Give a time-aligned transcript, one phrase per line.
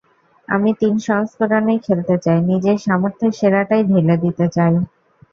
[0.47, 4.73] আমি তিন সংস্করণেই খেলতে চাই, নিজের সামর্থ্যের সেরাটাই ঢেলে দিতে চাই।